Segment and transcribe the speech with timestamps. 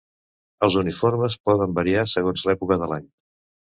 [0.67, 3.07] Els uniformes poden variar segons l'època de l'any.